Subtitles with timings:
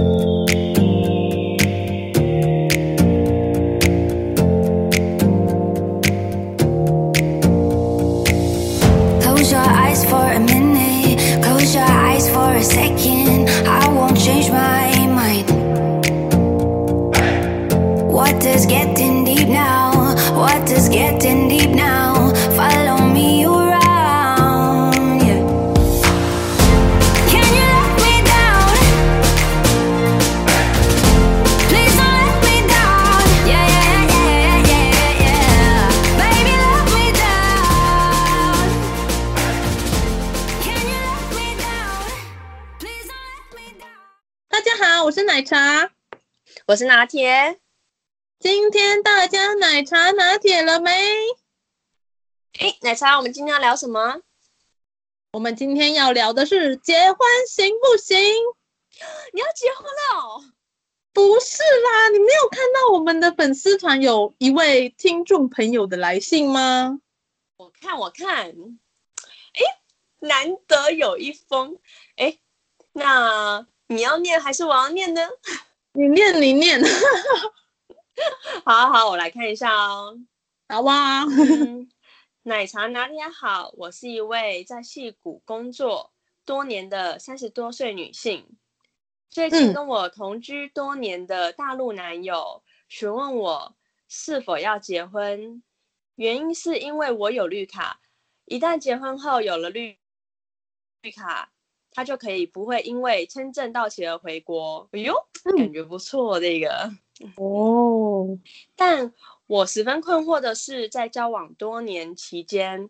[0.00, 0.69] 我
[47.00, 47.58] 拿铁，
[48.38, 50.92] 今天大家奶茶拿铁了没？
[52.58, 54.20] 哎，奶茶，我们今天要聊什么？
[55.32, 57.18] 我们今天要聊的是结婚
[57.48, 58.18] 行不行？
[59.32, 60.44] 你要结婚了？
[61.14, 67.00] 不是啦，你没有看到我们的粉丝团有一位听众朋友的来信吗？
[67.56, 68.50] 我看，我看，
[69.54, 69.62] 哎，
[70.18, 71.78] 难得有一封，
[72.16, 72.36] 哎，
[72.92, 75.26] 那你要念还是我要念呢？
[75.92, 76.80] 你念，你念，
[78.64, 80.16] 好好好，我来看一下哦。
[80.68, 81.90] 好吧、嗯，
[82.42, 83.72] 奶茶哪里好？
[83.76, 86.12] 我是一位在戏谷工作
[86.44, 88.56] 多年的三十多岁女性。
[89.28, 95.60] 最近跟我同居多年的大陆男友询问我是否要结婚，
[96.14, 98.00] 原因是因为我有绿卡，
[98.44, 99.98] 一旦结婚后有了绿
[101.02, 101.50] 绿卡。
[101.92, 104.88] 他就可以不会因为签证到期而回国。
[104.92, 105.14] 哎呦，
[105.56, 106.90] 感觉不错，这个
[107.36, 108.38] 哦。
[108.76, 109.12] 但
[109.46, 112.88] 我十分困惑的是，在交往多年期间，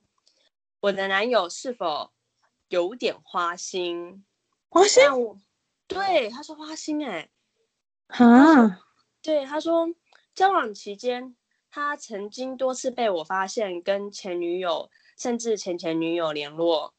[0.81, 2.11] 我的男友是否
[2.69, 4.25] 有点花心？
[4.69, 5.03] 花心？
[5.87, 7.29] 对，他说花心哎。
[8.09, 8.85] 啊？
[9.23, 9.89] 对，他说
[10.35, 11.35] 交往期间，
[11.71, 16.93] 他曾经多次被我发现跟前女友甚至前前女友联络。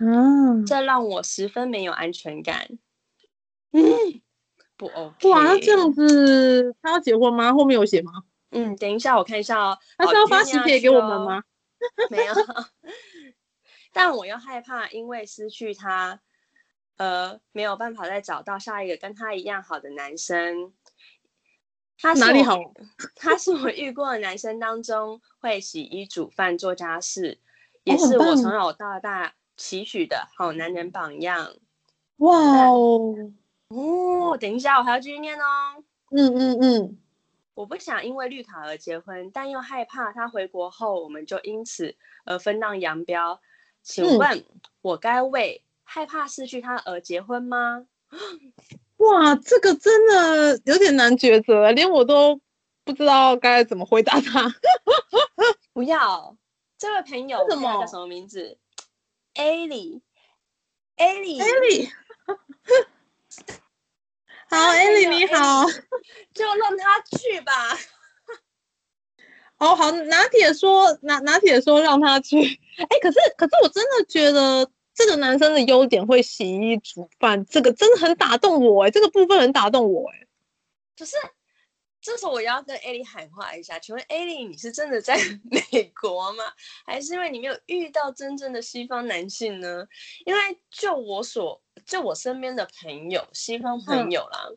[0.00, 2.68] 嗯，这让我十分没有安全感。
[3.72, 3.82] 嗯，
[4.76, 5.28] 不 OK。
[5.30, 7.52] 哇，那这样子，他要结婚吗？
[7.52, 8.12] 后面有写吗？
[8.50, 9.78] 嗯，等一下我看一下哦。
[9.96, 11.42] 他是要发喜帖给我们吗？
[12.10, 12.34] 没有。
[13.92, 16.20] 但我又害怕，因为失去他，
[16.96, 20.72] 呃，没有办法再找到下一个跟他一样好的男生。
[22.00, 22.58] 他哪里好？
[23.16, 27.38] 他是我遇过的男生当中会洗衣煮饭做家事，
[27.82, 29.34] 也是我从小到大。
[29.58, 31.52] 期许的好男人榜样，
[32.16, 32.38] 哇
[32.68, 33.14] 哦！
[33.68, 35.84] 哦，等一下，我还要继续念哦。
[36.10, 36.98] 嗯嗯嗯，
[37.52, 43.40] 我不想因为绿卡而结婚，但又害怕他回国后我们就因此而分道扬镳。
[43.82, 44.44] 请问，
[44.80, 47.86] 我该为害怕失去他而结婚吗？
[48.98, 52.40] 哇，这个真的有点难抉择，连我都
[52.84, 54.54] 不知道该怎么回答他。
[55.74, 56.36] 不要，
[56.78, 58.56] 这位朋友，他叫什么名字？
[59.38, 60.02] 艾莉，
[60.96, 61.88] 艾莉，艾莉，
[64.50, 65.64] 好，艾莉你好，
[66.34, 67.78] 就让他去吧。
[69.58, 72.42] 哦，好，拿铁说，拿拿铁说让他去。
[72.42, 80.26] 哎、欸，可是可是我真的觉得这个男生的优点会洗衣煮饭，这个真的很打动我哎，这个部分很打动我哎。
[80.98, 81.14] 可是。
[82.08, 85.14] 这时候我要跟艾莉喊话一下，请问艾莉，你是真的在
[85.70, 86.42] 美国吗？
[86.86, 89.86] 还是因为你没有遇到真正的西方男性呢？
[90.24, 94.56] 因为就我所就我身边的朋友，西方朋友啦，嗯、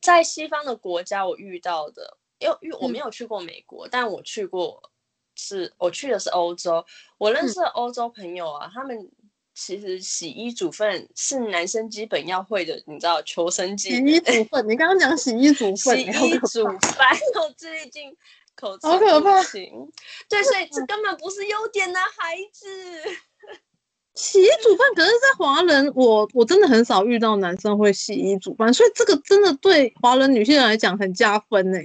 [0.00, 4.80] 在西方的国家我遇到的，因为我没有去过美国，嗯、但我去过
[5.34, 6.86] 是我去的是欧洲，
[7.18, 9.10] 我认识的欧洲朋友啊，嗯、他们。
[9.60, 14.06] 其实洗衣煮饭是男生基本要会的，你知道求生技能。
[14.06, 18.16] 洗衣煮饭，你刚刚讲洗衣煮饭，洗衣煮饭， 我最近
[18.54, 19.42] 口吃好可怕。
[19.42, 22.68] 对，所以这根本不是优点呢，孩子。
[24.14, 31.78] 洗衣煮饭，可是，在华人，我我真的很少遇到男生会洗衣煮饭，所以这个真的对华人女性来讲很加分呢。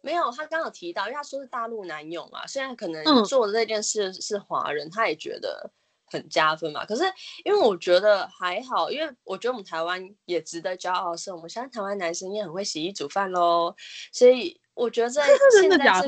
[0.00, 5.72] 没有，他刚好提到，因为他说是大陆男友嘛，虽然可能做的这件事是华人，嗯、他也觉得。
[6.10, 6.84] 很加分嘛？
[6.84, 7.04] 可是
[7.44, 13.74] 因为我觉得还好，因为我觉得我们台湾也值得骄傲，是我们现在台湾男生也很会洗衣煮饭喽。
[14.12, 16.06] 所以我觉得 在现在是真的假的？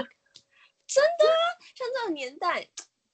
[0.86, 1.38] 真的啊，
[1.74, 2.68] 像这个年代，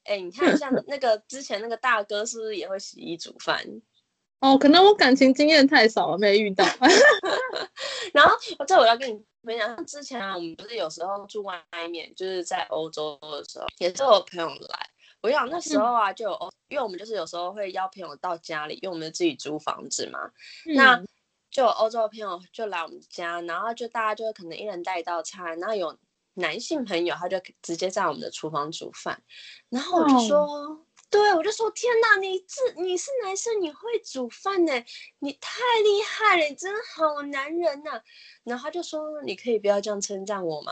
[0.04, 3.64] 哎，你看像那个之前那个大哥是不是也会洗衣煮饭？
[4.40, 6.64] 哦，可能我感情经验太少了，没遇到。
[8.14, 8.36] 然后
[8.66, 14.88] 这我要跟你分享，像之前啊，我们不是有时候住外面，就是在欧洲的时候，也是我朋友来。
[15.20, 20.30] 我想那时候啊，就有、嗯、因为我们就是有时候会邀朋友到家里，因为我们自己租房子嘛。
[20.66, 21.02] 嗯、那
[21.50, 25.96] 就有欧洲的朋友就来我们家，然后就大家就可能一人带一道菜，然后有
[26.34, 29.22] 男性朋友他就直接在我们的厨房煮饭，
[29.68, 30.38] 然后我就说。
[30.38, 34.84] 哦对，我就说天哪，你这你是男生，你会煮饭呢？
[35.20, 38.02] 你太厉害了，你真的好男人呐、啊！
[38.44, 40.70] 然后他就说，你可以不要这样称赞我吗？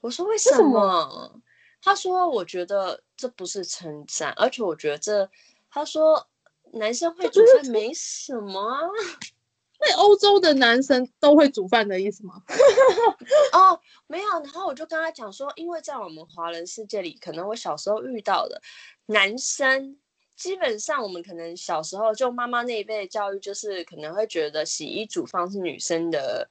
[0.00, 0.56] 我说为什么？
[0.56, 1.42] 什么
[1.82, 5.28] 他说我觉得这不是称赞，而且我觉得这，
[5.68, 6.26] 他说
[6.72, 8.88] 男生会煮饭没什么啊。
[9.84, 12.40] 那欧洲的男生都会煮饭的意思吗？
[13.52, 14.28] 哦，没有。
[14.44, 18.62] 然后我就跟他讲说，因为在我们华人世界里，可能我小时候遇到的。
[19.06, 19.98] 男生
[20.36, 26.48] 基本上，我们可能小时候就妈妈那一辈的教育，就是可能会觉得洗衣煮饭是女生的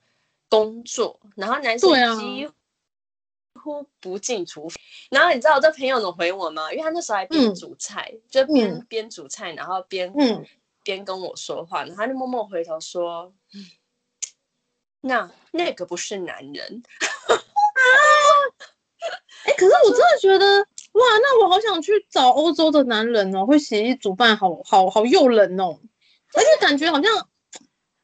[0.49, 1.89] 工作，然后男生
[2.19, 2.35] 几
[3.63, 4.77] 乎不进厨房。
[5.09, 6.71] 然后你知道我这朋友怎么回我吗？
[6.71, 10.45] 因为他那时候还边煮菜，嗯、就边、嗯、边煮菜，然后边、嗯、
[10.83, 13.33] 边跟我说话，然后他就默默回头说
[15.01, 16.83] ：“那那个不是男人。
[19.45, 20.67] ”哎，可是我真的觉得。
[20.93, 25.79] 哇，那我好想去找欧洲的男人哦，会洗衣煮饭，好好好诱人哦，
[26.35, 27.29] 而且感觉好像，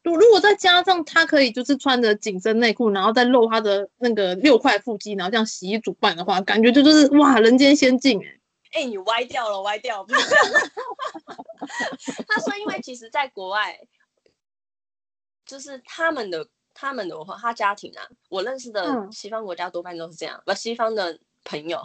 [0.08, 8.40] 如如果再加上他可以就是穿着紧身内裤，然后再露他的那个六块腹肌，然后这样洗衣煮饭的话，感觉就就是哇，人间仙境哎！
[8.72, 10.08] 哎，你歪掉了，歪掉了。
[12.26, 13.78] 他说，因为其实在国外，
[15.46, 21.82] 就是他们的他们的文化，他家庭啊，我认识的西方国家多半都是这样，不、嗯，西方的朋友。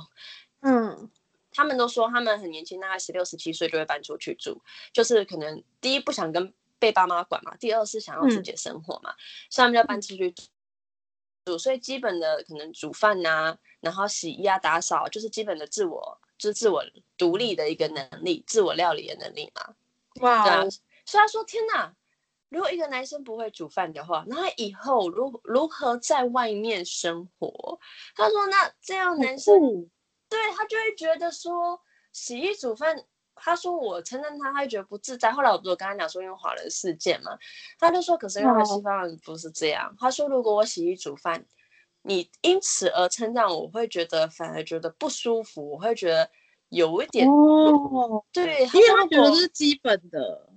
[0.61, 1.11] 嗯，
[1.51, 10.33] 他们都说他们很年轻，大概十六、十七岁就会搬出去住，就是可能第一不想跟被爸妈管嘛，第二是想要自己的生活嘛，嗯、所以他们就要搬出去
[11.45, 11.57] 住。
[11.57, 16.85] 所以基本的可能煮饭呐、啊，然后洗衣啊、打扫，就是基本的自我，就是自我
[17.17, 19.77] 独立的一个能力，自我料理的能力嘛。
[20.23, 20.67] 哇、wow.
[20.67, 20.71] 啊，
[21.07, 21.95] 所以他说：“天哪，
[22.49, 27.79] 如果一个男生不会煮饭的话，那他以后如如何在外面生活？”
[28.17, 29.55] 他说：“那这样男生。
[29.55, 29.89] 嗯”
[30.29, 31.81] 对，他就会觉得说
[32.11, 33.05] 洗衣煮饭，
[33.45, 35.33] 他说我称赞他，他会觉得不自在。
[35.33, 37.37] 后来我不是跟他讲说因为华人事件嘛，
[37.79, 39.89] 他就说可是因为西方人不是这样。
[39.91, 41.45] 哦、他说如果我洗衣煮饭，
[42.03, 46.31] 你因此而称赞我，我会觉得反而觉得不舒服，我会觉得
[46.69, 50.49] 有一点哦，对，因为他觉得这是基本的。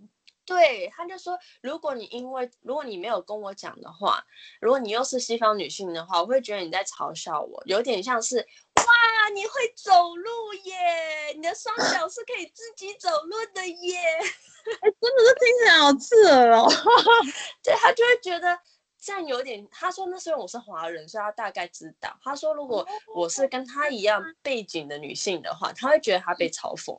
[0.48, 4.24] 对，他就说，如果你因为如果你没有跟我讲的话，
[4.62, 8.48] 如果你又是西方女性的话，我会觉得你在嘲笑我，有点像是
[8.86, 13.98] 哇，你会走路耶，你的双脚是可以自己走路的耶，
[14.82, 16.70] 哎，真的是听起来好刺耳哦。
[17.64, 18.60] 对，他就会觉得
[19.02, 22.18] 这样有点，他说那时候我是华人，所以他大概知道。
[22.24, 26.94] 他说如果我是跟他一样背景的女性的话，他会觉得他被嘲讽。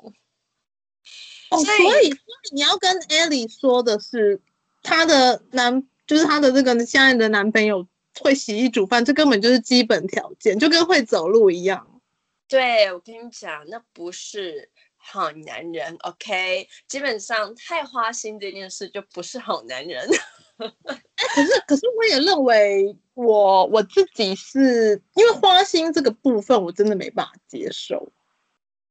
[1.50, 2.12] 哦，所以
[2.52, 4.40] 你要跟艾莉说的是，
[4.82, 7.86] 她的男就是她的这个现在的男朋友
[8.20, 12.00] 会洗衣煮饭，这根本就是基本条件，就跟会走路一样。
[12.48, 16.68] 对，我跟你讲，那不是好男人，OK？
[16.86, 20.08] 基本上太花心这件事就不是好男人。
[20.56, 20.66] 哎，
[21.34, 28.12] 可是可是我也认为我我自己是因为花心这个部分我真的没办法接受，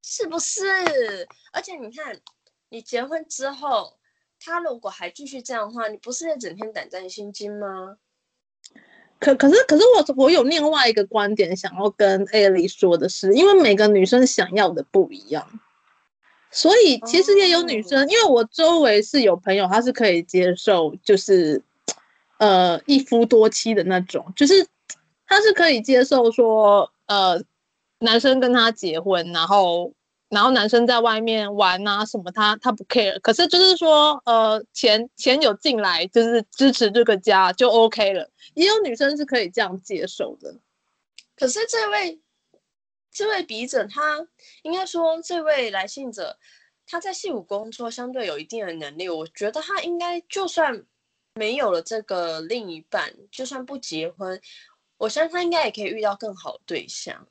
[0.01, 0.63] 是不是？
[1.51, 2.19] 而且你看。
[2.69, 3.95] 你结婚之后，
[4.39, 7.97] 他如果还继续这样的话，你不是整天胆战心惊吗？
[9.19, 15.47] 可可是可是我我有另外一个观点想要跟艾莉说的是，因为每个女生想要的不一样，
[16.51, 21.61] 所以其实也有女生，哦、因为我周围是有朋友，她是可以接受，就是
[22.37, 24.67] 呃一夫多妻的那种，就是
[25.27, 27.41] 她是可以接受说，呃
[27.99, 29.91] 男生跟她结婚，然后。
[30.35, 33.17] 然后男生在外面玩啊什么他，他他不 care。
[33.21, 38.29] 可是就是说，呃，钱钱有进来，就是支持这个家就 OK 了。
[38.53, 40.53] 也有女生是可以这样接受的。
[41.37, 42.19] 可是这位
[43.13, 44.27] 这位笔者，他
[44.63, 46.37] 应该说这位来信者，
[46.85, 49.07] 他在矽谷工作，相对有一定的能力。
[49.07, 50.83] 我觉得他应该就算
[51.35, 54.41] 没有了这个另一半，就算不结婚，
[54.97, 57.25] 我相信他应该也可以遇到更好的对象。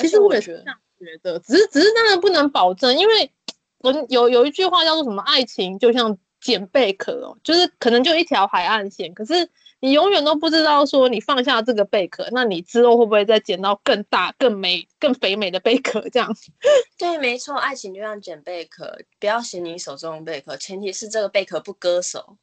[0.00, 0.64] 其实我觉得。
[0.98, 3.30] 觉得只是只是当然不能保证，因为
[3.78, 5.22] 我有有一句话叫做什么？
[5.22, 9.48] 爱情就像捡贝壳哦，就是可能就一条海岸线，可是
[9.80, 16.00] 你永远都不知道说你放下这个贝壳，那你之后会不会再捡到更大、更美、更肥美的贝壳？
[16.10, 16.50] 这样子。
[16.98, 22.36] 对，没错，爱情就像捡贝壳，不要嫌你手中的贝壳，前提是这个贝壳不割手。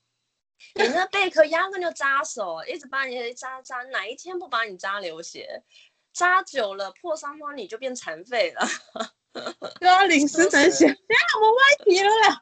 [0.76, 5.64] 你那贝壳压根就扎手，一直把你扎扎，哪一天不把你扎流血？
[6.16, 8.66] 扎久了破伤风，你就变残废了。
[9.82, 10.88] 对啊，临死难险。
[10.88, 12.42] 等 下我们歪题了啦。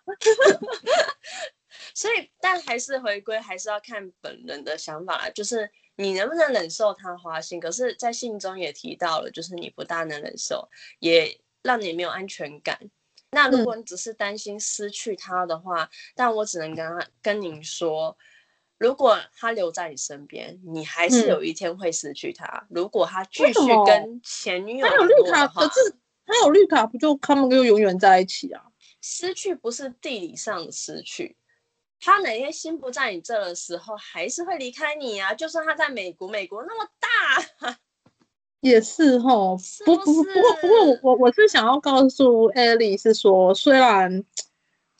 [1.96, 5.30] 所以，但还是回归，还是要看本人的想法啦。
[5.32, 7.60] 就是你能不能忍受他花心？
[7.60, 12.80] 可是，在信中也提到了，就是你不大能忍受，也让你没有安全感。
[13.32, 18.16] 那如果你只是担心失去他的话，嗯、但我只能跟他跟您说，
[18.84, 22.46] 如果他留在你身边，你还是有一天会失去他。
[22.46, 23.54] 嗯、如果他继续
[23.88, 28.62] 跟前女友，他有绿卡，可是他有绿卡，不就他们就永远在一起啊？
[29.00, 31.38] 失去不是地理上的失去。
[32.02, 35.34] 他哪天心不在你这的时候，还是会离开你啊！
[35.34, 37.78] 就算他在美国，美国那么大，
[38.60, 39.58] 也是齁。
[39.86, 44.26] 不不不过不过我我我是想要告诉艾莉是说，虽然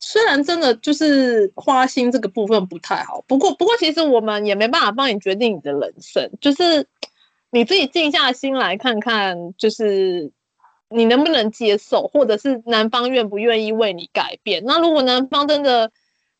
[0.06, 6.86] 虽然真的就是花心这个部分不太好，不过不过其实我们也没办法帮你决定你的人生，就是
[7.50, 10.30] 你自己静下心来看看，就是
[10.90, 14.62] 你能不能接受，或者是男方愿不愿意为你改变。
[14.66, 15.90] 那如果男方真的，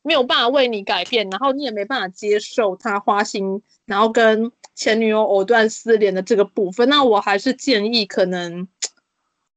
[0.03, 8.67] 没有办法为你改变，然后你也没办法接受他花心，然后跟前女友藕断丝连的这个部分，那我还是建议可能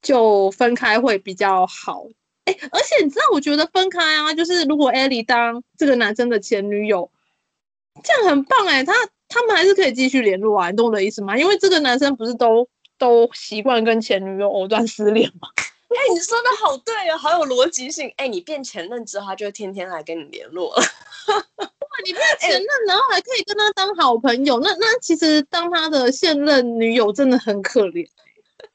[0.01, 2.07] 就分开会比较好。
[2.49, 7.11] 哎，而且你知道，我觉得分开啊，就是如果艾莉当这个男生的前女友，
[8.03, 8.95] 这样很棒哎，他
[9.29, 11.37] 他们还是可以继续联络啊，你懂我的意思吗？
[11.37, 15.49] 因为这个男生不是都都习惯跟前女友藕断丝连吗？
[15.89, 18.09] 哎、欸，你说的好对啊，好有逻辑性。
[18.17, 20.83] 哎、欸，你变前任之后，他就天天来跟你联络了。
[21.29, 21.67] 哇，
[22.05, 28.07] 你变前任，然后还可以跟他当好朋友，欸、那那其实当他的现任女友真的很可怜。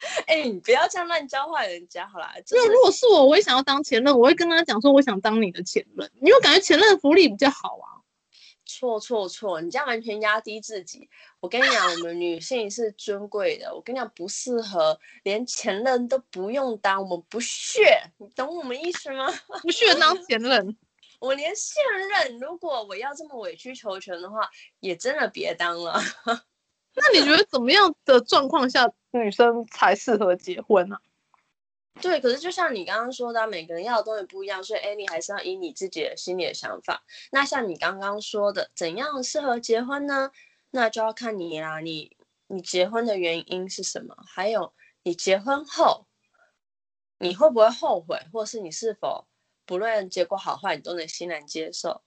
[0.28, 2.34] 哎、欸，你不要这样乱教坏人家好啦。
[2.46, 8.04] 就是如果是我，我也想要当前任，我会跟他讲说，我想当你的前任，因为感觉前任的福利比较好啊。
[8.66, 9.62] 错错错！
[9.62, 11.08] 你这样完全压低自己。
[11.42, 13.74] 我跟你讲，我们女性是尊贵的。
[13.76, 18.02] 我跟你讲，不适合连前任都不用当，我们不屑。
[18.18, 19.32] 你懂我们意思吗？
[19.62, 20.76] 不屑当前任。
[21.20, 26.02] 我连现任，如果我要这么委曲求全的话，也真的别当了。
[26.98, 31.02] 那你觉得怎么样的状况下女生才适合结婚呢、啊？
[32.02, 37.04] 对，可是就像你刚刚说的，每个人要的东西不一样，所以艾莉还是要以你自己的心里的想法。
[37.32, 40.32] 那像你刚刚说的，怎样适合结婚呢？
[40.72, 44.16] 那就要看你啦，你你结婚的原因是什么？
[44.28, 44.74] 还有
[45.04, 46.08] 你结婚后
[47.20, 49.28] 你会不会后悔，或是你是否
[49.66, 52.02] 不论结果好坏，你都能欣然接受？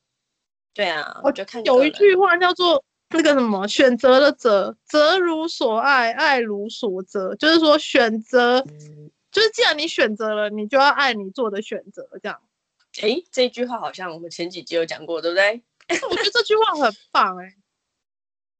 [0.75, 8.61] 对啊，我就看有一句话叫做那个什么，选择的择，择如所爱，爱如所择，就是说选择。
[8.61, 12.41] 嗯就是既然你选择了，你就要爱你做的选择，这样。
[13.03, 15.63] 哎，这句话好像我们前几集有讲过，对不对？
[16.09, 17.55] 我觉得这句话很棒哎。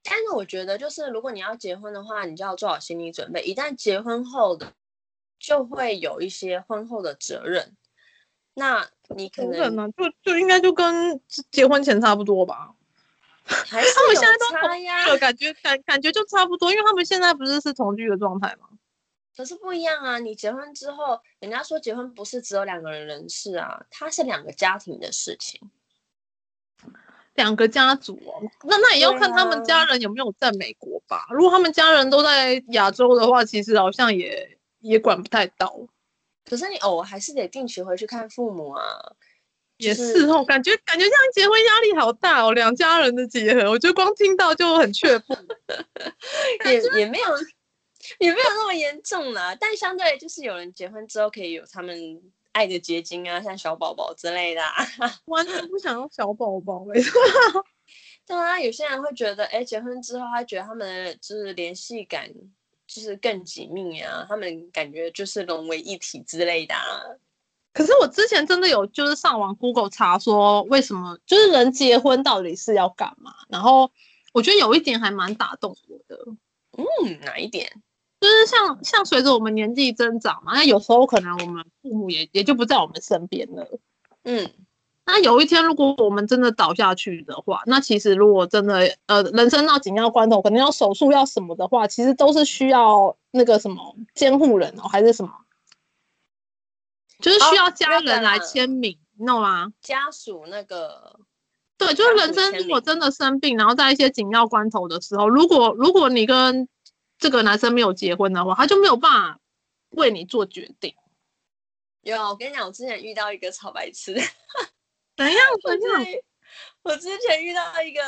[0.03, 4.71] 但是我觉得，就是如果你要结婚的话，你就要做好心理准备，一旦结婚后的，
[5.39, 7.75] 就会有一些婚后的责任。
[8.53, 8.87] 那
[9.17, 11.19] 你可能呢，就就应该就跟
[11.51, 12.75] 结婚前差不多吧？
[13.67, 18.69] 还是他们现在都同居了，感觉感感觉就差不多，因为他们现在不是是同居的状态吗？
[19.37, 20.19] 可是不一样啊！
[20.19, 25.61] 你结婚之后，人家说结婚不是只有两个人人事啊，它是两个家庭的事情，
[27.35, 28.43] 两个家族哦。
[28.65, 31.27] 那那也要看他们家人有没有在美国吧。
[31.29, 35.87] 啊、如果他们家人都在亚洲的话，其实好像也也管不太到。
[36.49, 38.83] 可是你偶尔还是得定期回去看父母啊。
[39.79, 45.37] 也是哦，感觉感觉这样结婚压力好大哦，两家人的结合，我觉得光听到就很却步。
[46.67, 47.27] 也也没有。
[48.21, 54.87] 也没有那么严重啦，但相对就是有人结婚之后可以有他们爱的结晶啊，像小宝宝之类的、啊，
[55.27, 57.21] 完全不想要小宝宝，没错。
[58.25, 62.31] 对啊，有些人会觉得，哎，结婚之后他觉得他们的就是联系感
[62.87, 67.03] 就是更紧密啊，他们感觉就是融为一体之类的、啊。
[67.77, 73.35] 可是我之前真的有就是上网 Google 查说，为什么就是人结婚到底是要干嘛？
[73.51, 73.91] 然后
[74.33, 76.19] 我觉得有一点还蛮打动我的。
[76.79, 77.71] 嗯，哪一点？
[78.19, 83.69] 就是像像随着我们年纪增长嘛，那有时候可能我们父母也也就不在我们身边了。
[84.25, 84.51] 嗯，
[85.05, 95.31] 那有一天如果我们真的倒下去的话，那其实如果真的呃人生到紧要关头，可能要手术要什么的话，其实都是需要那个什么监护人哦，还是什么，
[97.21, 99.73] 就是需要家人来签名，哦，你懂吗？
[99.81, 101.19] 家属那个，
[101.79, 106.69] 对，就是人生如果真的生病，然后在一些紧要关头的时候，如果如果你跟
[107.19, 109.41] 这个男生没有结婚的话，他就没有办法
[109.91, 110.95] 为你做决定。
[112.03, 114.15] 有，我跟你讲，我之前遇到一个超白痴。
[115.17, 115.37] 怎样？
[115.65, 116.05] 怎样？
[116.83, 118.01] 我之前遇到一个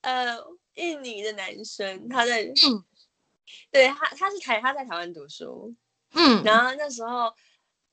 [0.00, 0.38] 呃
[0.74, 2.84] 印尼的男生，他在嗯，
[3.70, 5.74] 对他他是台他在台湾读书，
[6.14, 7.34] 嗯，然后那时候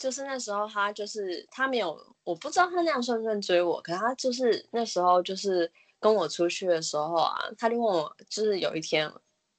[0.04, 9.10] 就是那时候他就是他没有，我不知道他那样算不算追我，可是他就是那时候就是跟我出去的时候啊，他就问我，就是有一天，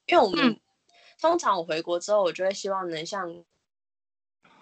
[0.05, 0.61] 因为我们、嗯、
[1.19, 3.43] 通常我回国之后，我就会希望能像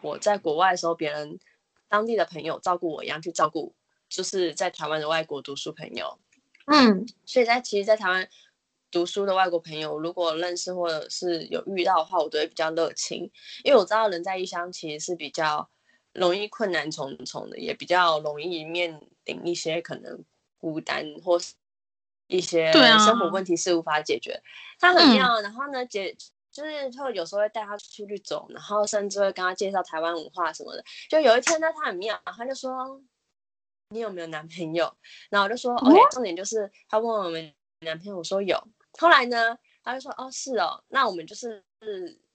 [0.03, 1.41] 我在国外的时候，别人
[1.89, 3.75] 当地的朋友照顾我一样去照顾，
[4.09, 6.17] 就是在台湾的外国读书朋友。
[6.67, 8.29] 嗯，所以在其实，在台湾
[8.93, 13.29] 读书的外国朋友，如果认识或者是有遇到的话，我都会比较热情，
[13.65, 15.69] 因为我知道人在异乡其实是比较
[16.13, 20.25] 容易困难重重的，也比较容易面临一些可能
[20.59, 21.55] 孤单或是
[22.29, 24.41] 一些生活问题是无法解决。
[24.79, 26.15] 他很妙，然后呢，姐
[26.53, 30.85] 就是会有时候会带他出去走，然后甚至会跟他介绍台湾文化什么的。
[31.09, 33.03] 就有一天呢，他很妙，他就说。
[33.89, 34.91] 你有没有男朋友？
[35.29, 38.57] 然后我就说，OK，重点就是他问我们男朋友，我说有。
[38.99, 41.65] 后来呢，他就说，哦，是哦，那我们就是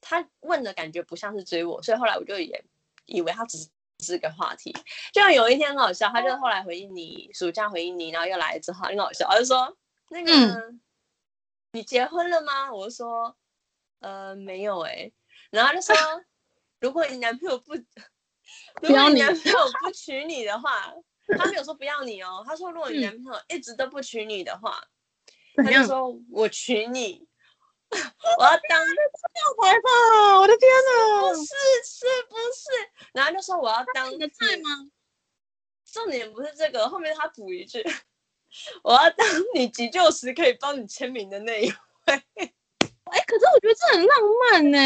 [0.02, 2.64] 他问的感觉不像是追我，所以后来我就也
[3.06, 4.76] 以为他只是只是个话题。
[5.14, 9.78] 就有一天很好笑，他就后来回应你，暑假回应你，然后又来之后很好笑，他就说
[10.10, 10.82] 那个、嗯、
[11.72, 12.74] 你结婚了吗？
[12.74, 13.36] 我就说
[14.00, 15.14] 呃没有哎、欸，
[15.52, 15.96] 然后他就说
[16.80, 17.74] 如果你男朋友不，
[18.82, 20.94] 如果你男朋友不娶你的话。
[21.38, 24.88] 他没有说不要你哦，他说如果你男朋友一直都不娶你的话，嗯、
[25.58, 27.28] 他就说我娶你，
[27.90, 31.22] 我要当吊牌吧，我的天哪！
[31.22, 32.90] 不是是不是？
[33.14, 34.90] 然后就说我要当你的菜吗？
[35.92, 37.84] 重点不是这个，后面他补一句，
[38.84, 41.76] 我要当你急救时可以帮你签名的那一位。
[43.10, 44.18] 哎，可是我觉得这很浪
[44.52, 44.78] 漫呢，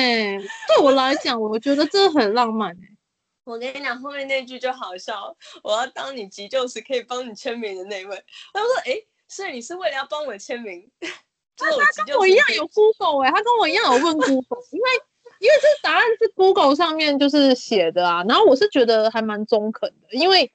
[0.67, 2.87] 对我来讲，我觉得这很浪漫哎。
[3.43, 5.35] 我跟你讲，后面那句就好笑。
[5.63, 8.23] 我要当你急救时可以帮你签名的那位。
[8.53, 9.01] 他说：“哎，
[9.31, 10.89] 所以你是为了要帮我签名？”
[11.57, 14.88] 他他跟我一样有 Google 哎，他跟我一样有问 Google，因为
[15.39, 18.23] 因为这答案是 Google 上面就是写的啊。
[18.27, 20.51] 然后我是觉得还蛮中肯的，因为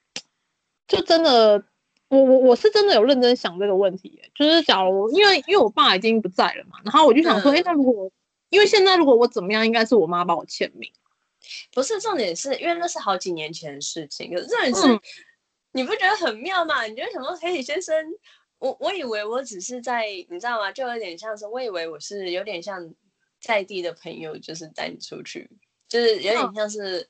[0.89, 1.63] 就真的，
[2.09, 4.21] 我我我是真的有认真想这个问题。
[4.35, 8.11] 就是假如因为因为我爸已经不在了嘛，然后我就想说，哎、嗯，那如果
[8.49, 10.93] 因为现在如果我怎么样，应该是我妈帮我签名。
[11.73, 14.35] 不是重点是，因为那是好几年前的事情。
[14.35, 15.01] 可是重点是，嗯、
[15.73, 16.83] 你不觉得很妙吗？
[16.85, 17.95] 你觉得想说，黑体先生，
[18.59, 20.71] 我我以为我只是在，你知道吗？
[20.73, 22.95] 就有点像是，我以为我是有点像
[23.41, 25.51] 在地的朋友，就是带你出去，
[25.89, 27.09] 就是有点像是，嗯、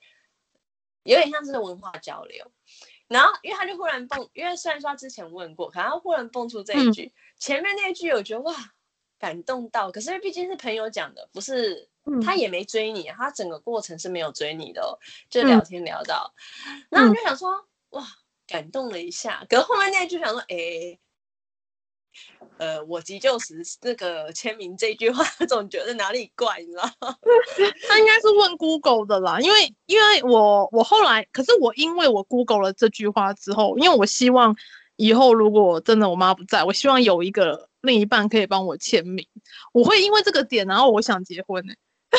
[1.04, 2.44] 有点像是文化交流。
[3.08, 8.54] 然后，因为他就忽然蹦，因为虽然说他之前问过，可他忽然蹦出这一句，嗯、前面那一句我觉得哇，
[9.18, 9.90] 感动到。
[9.90, 11.88] 可是毕竟是朋友讲的，不是。
[12.24, 14.94] 他也没追你，他整个过程是没有追你的，哦，
[15.28, 16.32] 就聊天聊到，
[16.64, 18.06] 嗯、然后我就想说，嗯、哇，
[18.46, 19.44] 感动了一下。
[19.48, 20.96] 可是后面那一句想说，哎，
[22.58, 27.14] 呃，我急救时那个签名这句话， 总觉得哪里怪，你知道吗？
[27.88, 34.56] 他应该是问 Google 的啦，因为因为我我后来，可是我因为我 Google 了这句话之后，因为我希望
[34.96, 39.26] 以后如果真的我妈不在，我希望有一个另一半可以帮我签名，
[39.72, 41.78] 我会因为这个点，然后我想结婚呢，欸。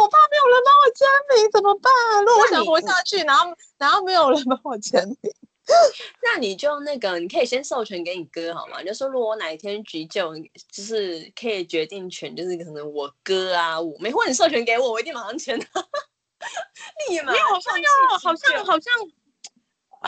[0.00, 1.92] 我怕没有人帮我签名怎么办？
[2.24, 5.16] 如果我想活下去，然后然后没有人帮我签名，
[6.22, 8.82] 那你就那个，你可以先授权给你哥好吗？
[8.82, 10.34] 就说如果我哪一天急救，
[10.70, 15.58] 就是可以决定权，就是可能我哥啊，我没或者你授权给我，我一定马上签。
[17.08, 18.92] 立马，好像要，好像好像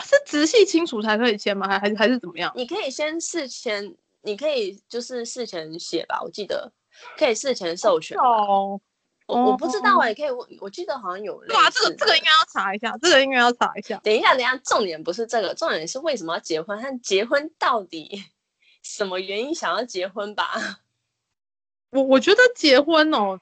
[0.03, 1.67] 是直系亲属才可以签吗？
[1.67, 2.51] 还还是还是怎么样？
[2.55, 6.71] 你可以先事前，你可以就是事前写吧，我记得
[7.17, 8.15] 可以事前授权。
[8.19, 8.79] 哦。
[9.27, 11.35] 我我不知道也，可以问，我记得好像有。
[11.49, 13.99] 哇，这个这个应该要查一下，这个应该要查一下。
[14.01, 16.79] 等一下，等一下，重点不是这个，重点是为什么要结婚？
[16.79, 18.23] 他结婚到底
[18.83, 20.79] 什么原因想要结婚吧？
[21.91, 23.37] 我我觉得结婚哦，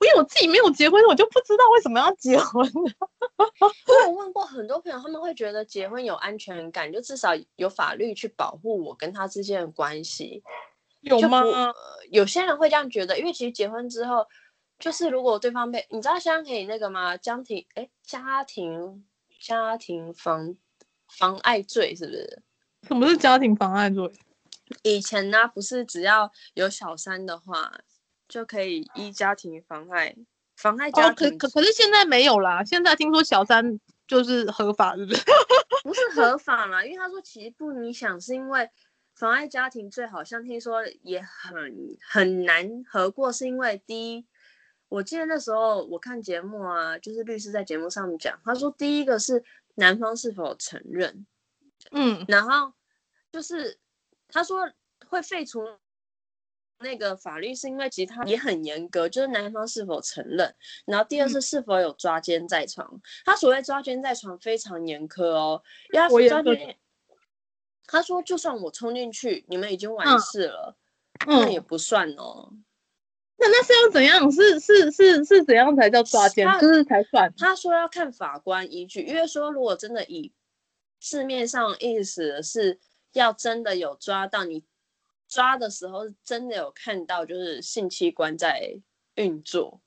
[0.00, 2.66] 因为我自己没有结婚，我就不知道为什么要结婚。
[4.06, 10.42] 我问过很多朋友，他们会觉得结婚有安全感，就至少有法律去保护我跟他之间的关系。
[11.00, 11.40] 有吗？
[11.42, 11.74] 呃，
[12.10, 14.26] 有些人会这样觉得，因为其实结婚之后。
[14.78, 17.16] 就是如果对方被你知道，现在可以那个吗？
[17.16, 19.04] 家庭哎，家庭
[19.40, 20.56] 家庭妨
[21.08, 22.42] 妨碍罪是不是？
[22.86, 24.12] 什么是家庭妨碍罪？
[24.84, 27.72] 以前呢，不是只要有小三的话，
[28.28, 30.14] 就可以依家庭妨碍
[30.56, 31.26] 妨碍家庭。
[31.26, 35.24] 哦，可可可是现在没有啦，现在听说小三就是合法，是不是？
[35.82, 38.70] 不是合法啦，因为他说其实不影响，是因为
[39.16, 44.24] 妨碍家庭罪好像听说也很很难合过，是因为第一。
[44.88, 51.26] 我记得那时候我看节目啊，就是律师在节目上面讲，他说第一个是男方是否承认，
[51.90, 52.72] 嗯，然后
[53.30, 53.78] 就是
[54.28, 54.70] 他说
[55.06, 55.62] 会废除
[56.78, 60.54] 那个法律，是因为其实他也很严格，就是男方是否承认，
[60.86, 62.88] 然后第二是是否有抓奸在床。
[62.92, 66.78] 嗯、他所谓抓奸在床非常严苛哦，因为他抓奸，
[67.86, 70.76] 他说就算我冲进去，你们已经完事了，
[71.26, 72.52] 嗯、那也不算哦。
[73.38, 74.30] 那那是要怎样？
[74.30, 76.46] 是是是是怎样才叫抓奸？
[76.60, 77.32] 就是才算？
[77.38, 80.32] 他说要看法官依据，因为说如果真的以
[81.00, 82.78] 字面上意思是
[83.12, 84.64] 要真的有抓到你。
[85.30, 88.80] 抓的时候是真的有看到，就是性器官在
[89.14, 89.78] 运作，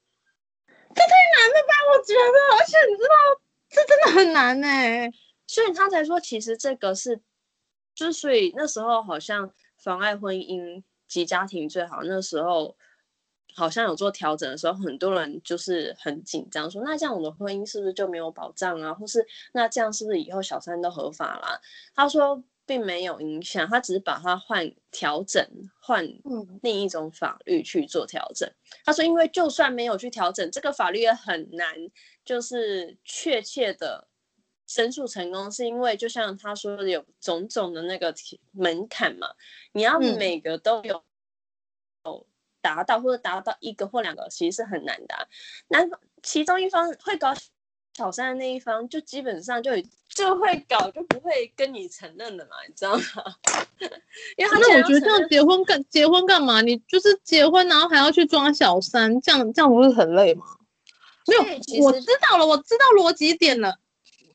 [0.67, 1.73] 这太难了吧？
[1.91, 4.67] 我觉得，而且你知道，这真的很难呢。
[5.47, 7.19] 所以他才说，其实这个是，
[7.95, 12.77] 就所以那时候好像妨碍婚姻及家庭最好，那时候
[13.55, 18.93] 好像有做调整的时候，很多人就是很紧张，说那这样我的婚姻是不是就没有保障啊？
[18.93, 21.59] 或是那这样是不是以后小三都合法啦？
[21.95, 22.43] 他说。
[22.63, 25.45] 并没有影响，他只是把它换调整，
[25.81, 26.07] 换
[26.61, 28.47] 另一种法律去做调整。
[28.47, 31.75] 嗯、他说，因为就算没有去调整，这个法律也很难，
[32.23, 34.07] 就是确切的
[34.67, 38.13] 申诉成功，是因为就像他说的，有种种的那个
[38.51, 39.27] 门槛嘛，
[39.73, 41.03] 你要每个都有
[42.61, 45.27] 达到，或者达到一个或两个，其实是很难的。
[45.67, 45.79] 那
[46.23, 47.33] 其中一方会搞
[47.95, 49.71] 小三的那一方，就基本上就
[50.09, 53.35] 就会搞，就不会跟你承认的嘛，你知道吗？
[54.37, 56.61] 因为他那我觉得这样结婚干结婚干嘛？
[56.61, 60.45] 你就是结婚，然后还要去抓小三，这样这样不是很累吗？
[61.27, 63.75] 没有，我知道了，我知道逻辑点了。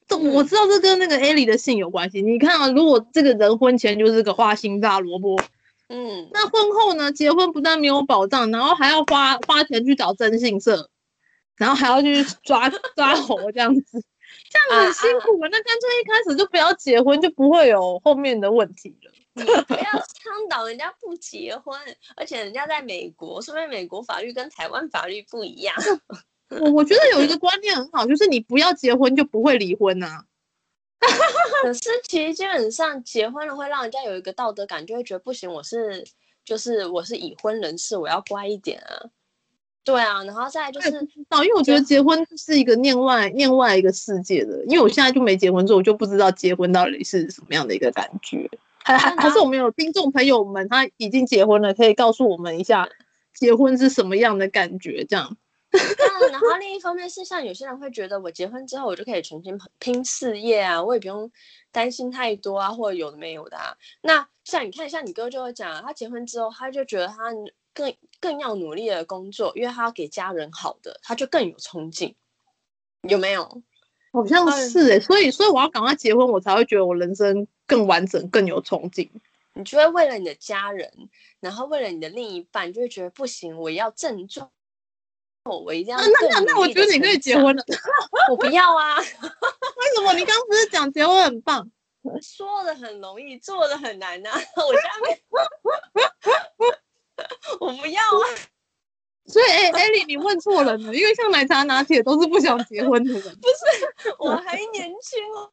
[0.08, 2.22] 这、我知道这跟那个艾莉的性有关系。
[2.22, 5.36] 你看啊，如果这个人婚前就是个花心大萝卜，
[5.88, 7.12] 嗯，那婚后呢？
[7.12, 10.90] 结婚不但没有保障，然后还要花花钱去找征信社。
[11.56, 14.04] 然后还要去抓抓猴这样子，
[14.50, 15.46] 这样子很辛苦嘛？
[15.46, 19.10] 啊啊、那干脆一开始就不要结婚，就不会有后面的问题了。
[19.62, 21.80] 不要倡导人家不结婚，
[22.14, 25.74] 而且人家在美国，说明美国法律跟台湾法律不一样。
[26.50, 30.24] 我我觉得有一个观念很好，就是你不要结婚就不会离婚呐、啊。
[31.62, 36.04] 可是其实基本上结婚了会让人家有一个道德感，就会觉得不行，我是
[36.44, 39.10] 就是我是已婚人士，我要乖一点啊。
[39.84, 48.50] 对啊，然后再来就是，因为我觉得结婚是一个另外另外一个世界的，因为我现在就没结婚，所以我就不知道结婚到底是什么样的一个感觉。
[48.82, 52.88] 还还还是我们有听众朋友们，他已经结婚了，可以告诉我们一下
[53.32, 55.04] 结婚是什么样的感觉？
[55.04, 55.36] 这样。
[55.72, 61.30] 那然后另一方面是，像有些人会觉得，我结婚之后我就可以全心拼事业啊，我也不用
[61.72, 63.76] 担心太多啊，或者有的没有的啊。
[64.02, 67.32] 那像你看，像你哥就会讲，他结婚之后，他就觉得他。
[67.76, 72.16] 更更要努力的工作，因为他要给家人好的，他就更有冲劲，
[73.02, 73.62] 有没有？
[74.14, 79.10] 好像是哎、欸，所以所以我要赶快结婚，我才会觉得我人生更完整，更有冲劲。
[79.52, 80.90] 你就会为了你的家人，
[81.38, 84.50] 然后为了你的另一半，就会觉得不行，我要郑重，
[85.50, 86.04] 我一定要、啊。
[86.06, 87.62] 那那那，我觉得你可以结婚了。
[88.30, 88.98] 我不要啊！
[88.98, 89.04] 为
[89.94, 90.12] 什么？
[90.14, 91.70] 你刚刚不是讲结婚很棒？
[92.22, 94.40] 说的很容易，做的很难呐、啊！
[94.56, 95.20] 我下面。
[97.60, 98.24] 我不要啊！
[99.26, 103.22] 所以，哎、欸，艾莉，你问错人了，因为像奶茶拿铁都是不想结婚的人。
[103.42, 105.50] 不是，我还年轻哦，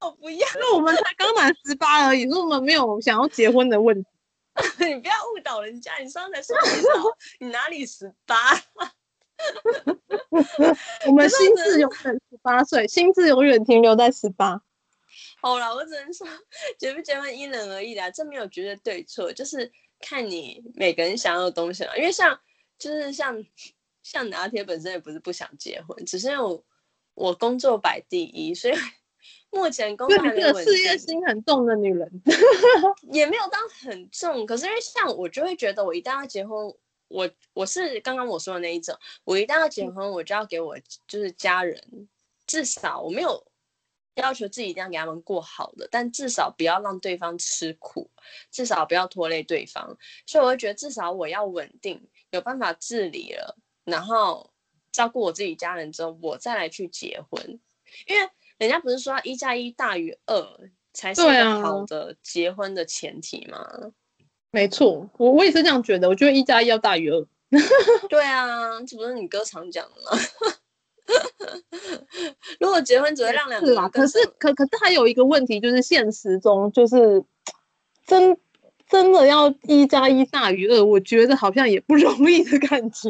[0.00, 0.48] 我不要。
[0.54, 4.08] 那我们才刚满十八而已，所以我们没有想要结婚的问题。
[4.78, 6.60] 你不要误导人家，你上才十八，
[7.38, 8.36] 你哪里十八？
[11.06, 14.60] 我们心智永远十八岁，心智永远停留在十八。
[15.40, 16.26] 好了，我只能说
[16.78, 19.70] 结不结婚因人而异啦，这没有绝对对错，就是。
[20.02, 22.40] 看你每个人想要的东西了，因为像
[22.78, 23.44] 就是像
[24.02, 26.64] 像拿铁本身也不是不想结婚，只是我
[27.12, 28.74] 我工作摆第一，所以
[29.50, 32.22] 目前工作还没有事业心很重的女人，
[33.12, 34.46] 也没有到很重。
[34.46, 36.74] 可是因为像我就会觉得，我一旦要结婚，
[37.08, 42.08] 我我是刚刚我说的那一种，我一旦要结婚，我就要给我就是家人，
[42.46, 43.46] 至少我没有。
[44.16, 48.10] 要求自己一定要给他们过好的，但至少不要让对方吃苦，
[48.50, 49.96] 至少不要拖累对方。
[50.26, 54.52] 所以我会觉得，至少我要稳定，有办法自理了，然后
[54.92, 57.60] 照顾我自己家人之后，我再来去结婚。
[58.06, 58.28] 因为
[58.60, 60.46] 人家不是说一加一大于二
[60.92, 61.22] 才是
[61.62, 63.56] 好的结婚的前提吗？
[63.56, 63.90] 啊、
[64.50, 66.06] 没错，我我也是这样觉得。
[66.06, 67.26] 我觉得一加一要大于二。
[68.10, 70.10] 对啊，这不是你哥常讲的吗？
[72.60, 77.24] 如果结婚只会让两个可是可可是还有一个问题，就是现实中就是
[78.06, 78.36] 真
[78.86, 83.08] 真的要一加一大于二，我觉得好像也不容易的感觉。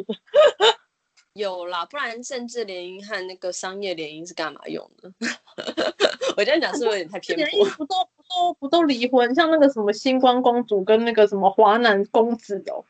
[1.35, 5.13] 有啦，不然政治联姻和那个商业联姻是干嘛用的？
[6.37, 7.65] 我这样讲是不是有点太偏颇？
[7.71, 9.33] 不都不都不都离婚？
[9.35, 12.85] 像那个什么星光公主跟那个什么华南公子哦，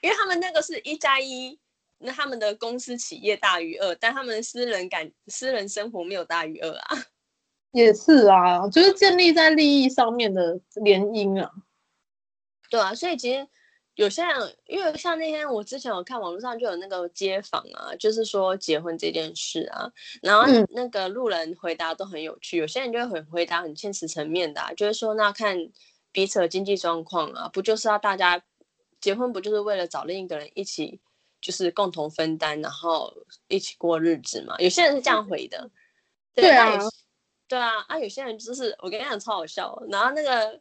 [0.00, 1.58] 因为他们那个是一加一，
[1.98, 6.96] 那他们的公司企业大于二，但他们的私人感私人生活没有大于二啊。
[7.72, 11.50] 也是啊，就是建立在利益上面的联姻啊。
[12.70, 13.46] 对啊，所以其实
[13.98, 19.90] 有些人，因为像那天我之前有看网络上就有那个街访啊，就是说结婚这件事啊，
[20.22, 25.56] 然后那个路人回答都很有趣，嗯、有些人就会很回答很现实层面的、啊，就是说那看
[26.12, 28.40] 彼此的经济状况啊，不就是要大家
[29.00, 31.00] 结婚不就是为了找另一个人一起，
[31.40, 33.12] 就是共同分担，然后
[33.48, 34.54] 一起过日子嘛？
[34.60, 35.68] 有些人是这样回的，
[36.36, 36.78] 对，对啊，
[37.48, 40.60] 对啊，啊，有些人就是我跟你讲超好笑，然后那个。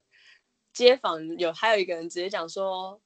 [0.73, 3.01] 街访有还有一个人直接讲说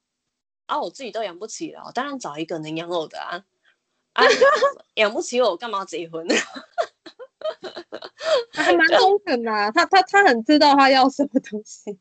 [0.65, 3.43] 啊，我自己都养不起了，当然找一个能养我的啊，
[4.13, 4.23] 啊，
[4.95, 6.35] 养不 起我干嘛要结婚呢？
[8.53, 11.91] 还蛮中肯的、啊，他他他很知道他要什么东西，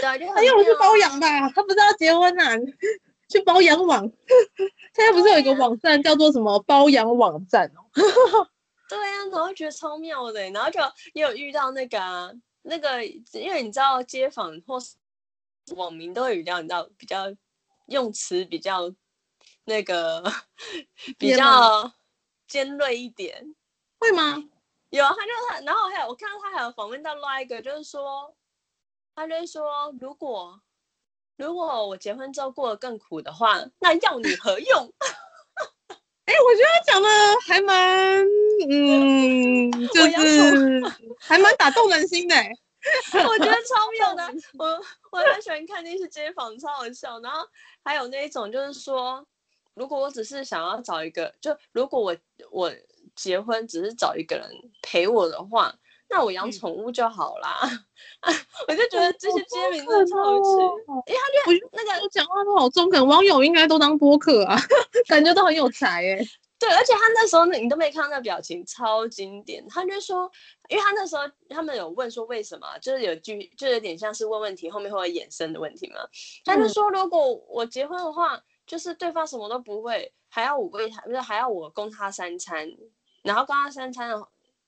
[0.00, 2.58] 对，就他要去包养吧，他不知道结婚呐、啊，
[3.28, 4.08] 去包养网，
[4.94, 7.82] 现在不是有一个网站叫做什么包养网站哦？
[8.88, 10.80] 对呀、啊，然后觉得超妙的，然后就
[11.14, 12.30] 也有遇到那个、啊、
[12.62, 14.94] 那个，因为你知道街坊或是。
[15.76, 17.32] 网民都会比较，你知道，比较
[17.86, 18.92] 用词比较
[19.64, 20.22] 那个
[21.18, 21.92] 比较
[22.46, 23.54] 尖锐一点，
[23.98, 24.42] 会吗？
[24.90, 28.36] 有，他就他，然后还有我看到他还有访问到另外一个，就是说，
[29.14, 30.60] 他就是说，如果
[31.36, 34.92] 如果我结婚之后过得更苦的话，那要你何用？
[36.24, 37.08] 哎、欸，我觉得他讲的
[37.46, 38.24] 还蛮，
[38.70, 40.80] 嗯， 就是
[41.18, 42.36] 还蛮打动人心的。
[43.28, 44.22] 我觉得超妙的，
[44.58, 44.66] 我
[45.12, 47.20] 我很喜欢看那些街访，超好笑。
[47.20, 47.46] 然后
[47.84, 49.24] 还有那一种，就是说，
[49.74, 52.16] 如果我只是想要找一个，就如果我
[52.50, 52.72] 我
[53.14, 54.50] 结婚只是找一个人
[54.82, 55.74] 陪我的话，
[56.08, 57.60] 那我养宠物就好啦。
[58.20, 58.34] 嗯、
[58.68, 60.50] 我就觉得这些街民真的超有趣，
[61.06, 64.56] 因为他就那个讲话都好中肯，网友应该都当播客啊，
[65.08, 66.18] 感觉都很有才哎。
[66.62, 69.66] 对，而且他那时候你都没看到那表情，超经典。
[69.68, 70.30] 他就说，
[70.68, 75.96] 因为他那时候他们有问说为什么，就是有句就有点像是问问题，后面会有衍生的问题嘛。
[76.44, 82.70] 他就说，如果我结婚的话，就是对方什么都不会，还要我喂他，不是还要我供他三餐，
[83.24, 84.12] 然后供他三餐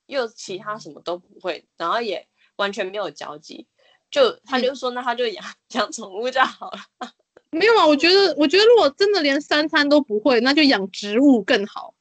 [0.07, 2.27] 又其他什么都不会，然后也
[2.57, 3.69] 完全没有交集，
[4.11, 7.13] 就他就说，那他就养 养宠物就好了。
[7.55, 11.95] 没有啊，我觉得，我觉得如果真的连三餐都不会，那就养植物更好。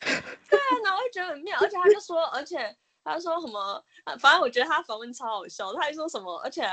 [0.00, 3.84] 对啊，然后我会觉得很妙，而且他就说，而且他说什么，
[4.18, 6.68] 反正我觉得他访问超好笑，他还说什么，而且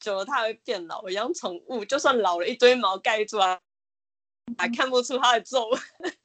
[0.00, 3.58] 久了他会变老，养宠物就算老了一堆毛盖住啊，
[4.58, 5.80] 还看不出他的皱纹。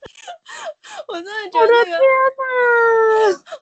[1.08, 2.00] 我真的觉得那个，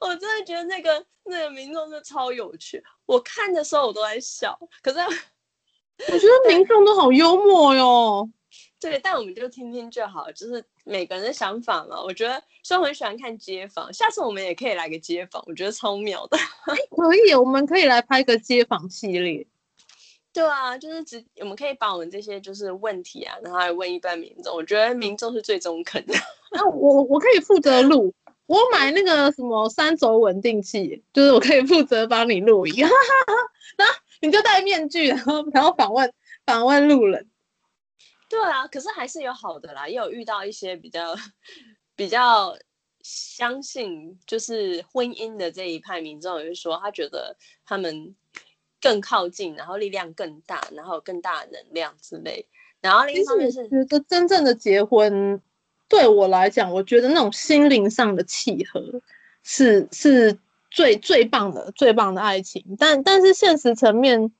[0.00, 4.98] 我真的觉得那个那个民众是超有趣，我看的时候我都在笑，可是。
[6.08, 8.28] 我觉得民众都好幽默哟，
[8.80, 12.00] 对，但我们就听听就好，就是每个人的想法嘛。
[12.02, 16.38] 我觉得，虽然我很喜欢看街访，下次我们也可以来个街访，我觉得超妙的。
[16.96, 19.46] 可以，我们可以来拍个街访系列。
[20.32, 24.54] 对啊，就是只我们可以把我们这些就是问题啊，然后来问一般民众。
[24.54, 26.14] 我觉得民众是最中肯的。
[26.52, 28.14] 那 我我可以负责录，
[28.46, 32.76] 我买那个什么三轴稳定器，就是我可以负责帮你录音。
[32.80, 32.88] 然
[33.86, 36.12] 后你就戴面具，然后然后访问
[36.44, 37.28] 访问路人。
[38.28, 41.16] 对啊，可是还是有好的啦，也有遇到一些比较
[41.96, 42.56] 比较
[43.02, 48.14] 相信就是婚姻的这一派民众，就是说他觉得他们
[48.80, 52.46] 更靠近，然后力量更大，然后更大的能量之类。
[52.80, 55.42] 然后另一方面是觉得真正的结婚
[55.88, 59.00] 对我来讲，我觉得那种心灵上的契合
[59.42, 60.38] 是是。
[60.70, 64.32] 最最棒的最棒的爱情，但但是现实层面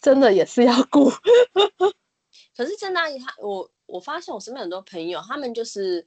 [0.00, 1.10] 真的也是要顾。
[2.56, 6.06] 可是真的，他我我发现我身边很多朋友，他们就是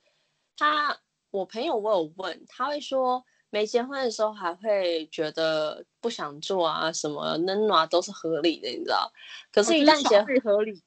[0.58, 1.00] 他，
[1.32, 9.12] 我朋友我有问，他会说没结婚的时候还会觉得不想做啊，什么能暖都是合理的，你知道？
[9.52, 10.84] 可是，一旦结婚合理，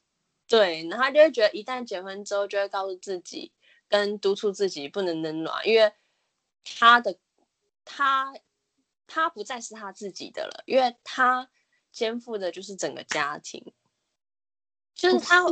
[0.46, 3.50] 对，然后他就会觉得一旦结婚之后，就会告诉自己
[3.88, 5.90] 跟督促自己不能能暖，因为
[6.64, 7.16] 他的
[7.84, 8.34] 他。
[9.08, 11.48] 他不再是他自己的了，因为他
[11.90, 13.72] 肩负的就是整个家庭，
[14.94, 15.42] 就是他，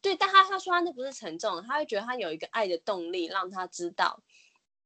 [0.00, 4.22] 对，但他他说他那不是沉重，他会觉得他有一个爱的动力，让他知道，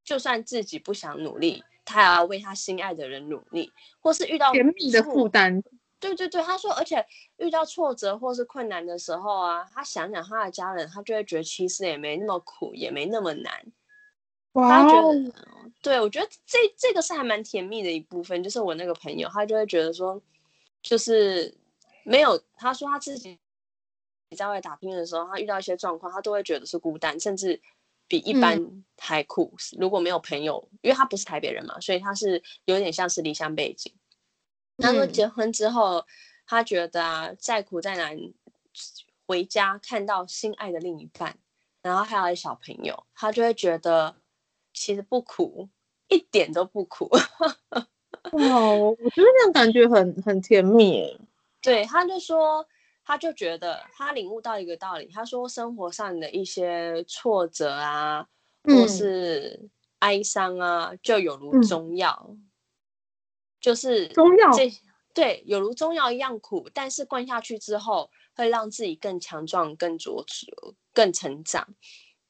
[0.05, 5.63] 就算自己不想努力，他也要为他心爱的人努力，或是遇到甜蜜的负担。
[6.01, 7.07] 对对对，他说，而且
[7.37, 13.53] 遇到挫折或是困难的时候啊，他想想他的家人，他就会觉得其实也没那么苦，也没那么难。
[14.55, 20.21] 他觉得，对，我觉得这这个是还蛮甜蜜的一部分，就是我那个朋友，他就会觉得说，
[20.83, 21.57] 就是
[22.05, 23.39] 没有，他说他自己
[24.37, 27.61] 在外打拼的时候，他遇到一些状况，他都会觉得是孤单，甚至
[28.07, 29.55] 比一般还苦。
[29.73, 33.95] 嗯、如果没有朋友，因为他不是台北人嘛，所以他是有点像是离乡背景。
[34.77, 36.05] 他说结婚之后，嗯、
[36.47, 38.19] 他觉得啊，再苦再难，
[39.27, 41.39] 回家看到心爱的另一半，
[41.81, 44.17] 然后还有小朋友，他就会觉得
[44.73, 45.69] 其实不苦，
[46.09, 47.09] 一点都不苦。
[48.33, 51.19] 哇，我觉得那样感觉很很甜蜜。
[51.61, 52.67] 对，他就说，
[53.05, 58.27] 他就觉得他领悟到一个道理，他说生活上的一些挫折啊，
[58.65, 62.51] 或是哀伤啊，就有如中药，嗯、
[63.61, 64.51] 就是中药，
[65.13, 71.75] 对，有如中药一样苦，但是灌下去之后，会让自己更强壮、更茁壮、更成长。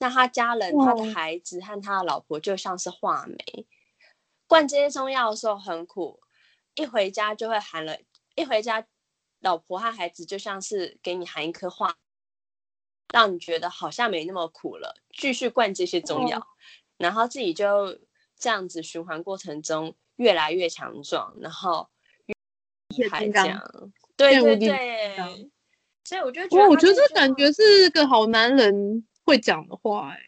[0.00, 3.66] 那他家人、他的孩子和他的老婆就像是画眉。
[4.46, 6.20] 灌这些中药的时候很苦，
[6.74, 7.98] 一回家就会含了，
[8.34, 8.84] 一回家，
[9.40, 11.94] 老婆和孩子就像是给你含一颗话，
[13.12, 16.44] 让你觉得好像没那么苦了，继续灌这些中药，
[16.96, 17.98] 然后自己就
[18.38, 21.88] 这样子循环过程中越来越强壮，然后
[22.96, 25.50] 越还这样，对对对，
[26.04, 30.18] 所以我就觉得，我觉得这感觉是个好男人会讲的话，哎，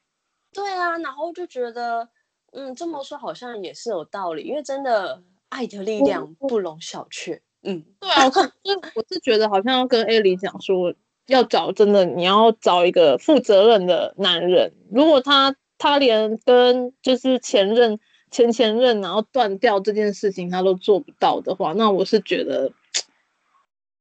[0.52, 2.08] 对啊，然后就觉得。
[2.54, 7.40] 嗯，这么说好像也是有道理，因为真的爱的力量不容小觑。
[7.62, 10.92] 嗯，对啊，我我是觉得好像要跟艾莉讲说，
[11.28, 14.70] 要找真的你要找一个负责任的男人。
[14.90, 17.98] 如果他他连跟就是前任
[18.30, 22.70] 前前任然后断掉这件事情他都做不到的话，那我是觉得，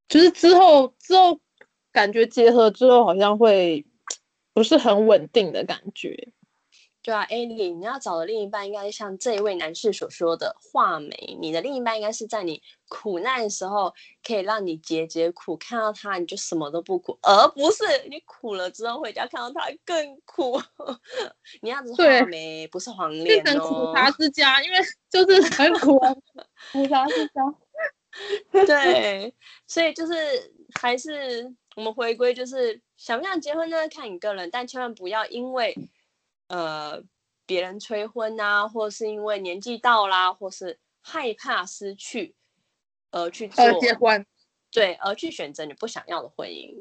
[0.09, 1.39] 就是之后之后
[1.93, 3.85] 感觉结合之后好像会
[4.53, 6.33] 不是很稳定的感觉。
[7.03, 11.35] 对啊，艾莉，你要找的另一半应该像这一位男士所说的画眉。
[11.41, 13.91] 你的另一半应该是在你苦难的时候
[14.23, 20.61] 可以让你解解苦，看到他你就什么都不苦，而不是你苦了之后回家看到他更苦。
[21.63, 23.25] 你要是画眉不是黄脸哦。
[23.25, 24.77] 变成苦茶之家，因为
[25.09, 26.13] 就是很苦啊，
[26.71, 27.41] 苦茶之家。
[28.67, 29.33] 对，
[29.65, 30.13] 所以就是
[30.79, 33.89] 还是我们回归，就是想不想结婚呢？
[33.89, 35.75] 看你个人，但千万不要因为。
[36.49, 37.01] 呃，
[37.47, 42.35] 别人催婚啊，或是因为年纪到啦，或是害怕失去
[43.09, 44.23] 而去做结婚，
[44.69, 46.75] 对，而去选择你不想要的婚姻。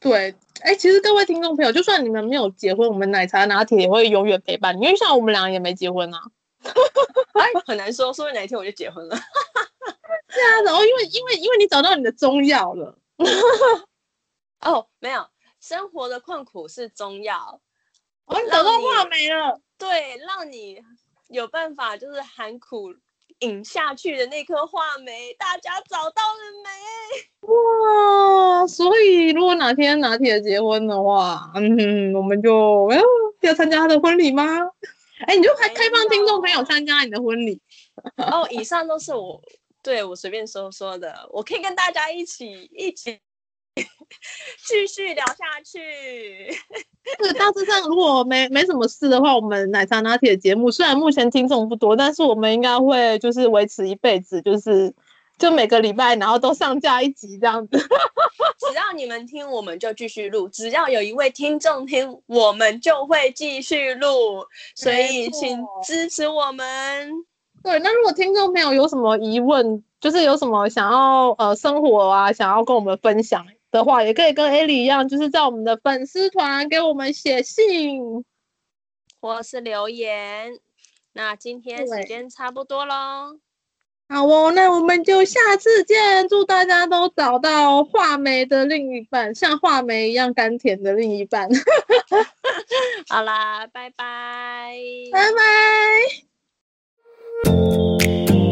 [0.00, 6.18] 对，哎，其实各位听众朋友，就算你们没有结婚，我们奶茶拿铁也会永远陪伴你，因为像我们俩也没结婚啊，
[7.38, 9.14] 哎，很难说，说不定哪一天我就结婚了。
[9.16, 12.98] 是啊，然后因为因为因为你找到你的中药了，
[14.62, 15.28] 哦，没有，
[15.64, 17.58] 生活的困苦是中药。
[18.26, 20.78] 我找到话梅了，对，让你
[21.28, 22.94] 有办法就是含苦
[23.38, 27.48] 饮下去的那颗话梅，大家找到了没？
[27.48, 28.66] 哇！
[28.66, 33.00] 所以如果哪天拿铁结婚的话，嗯，我们就要
[33.40, 34.44] 要参加他的婚礼吗？
[35.26, 37.58] 哎，你就开开放听众朋友参加你的婚礼。
[38.18, 39.40] 哦， 以上都是我
[39.82, 43.18] 对我随便说说的，我可以跟大家一起一起。
[44.66, 45.80] 继续聊下去。
[47.18, 54.94] 这个大致上，如果没没什么事的话，我们奶茶拿铁节目虽然目前听众不多，但是我们应该会就是维持一辈子，就是
[55.38, 57.76] 就每个礼拜然后都上架一集这样子。
[58.66, 64.46] 只要你们听，我们就继续录；只要有一位听众听，我们就会继续录。
[64.74, 67.12] 所以请支持我们。
[67.62, 73.46] 对，那如果听众朋友有什么疑问，就是有什么想要呃生活啊，想要跟我们分享。
[73.74, 78.24] 的话，也可以跟艾莉一样，就是在我们的粉丝团给我们写信，
[79.20, 80.60] 或是留言。
[81.12, 83.38] 那今天时间差不多喽，
[84.08, 86.28] 好哦，那我们就下次见。
[86.28, 91.48] 祝大家都找到画眉的另一半，像画眉一样甘甜的另一半。
[93.10, 94.76] 好啦，拜拜，
[95.12, 95.32] 拜
[97.50, 98.43] 拜。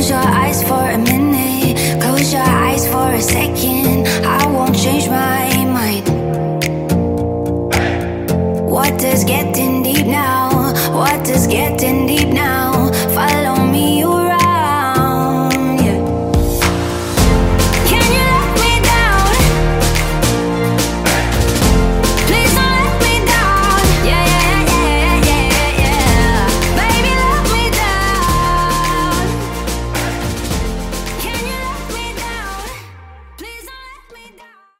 [0.00, 2.00] Close your eyes for a minute.
[2.00, 4.08] Close your eyes for a second.
[4.24, 6.08] I won't change my mind.
[8.70, 10.39] What is getting deep now?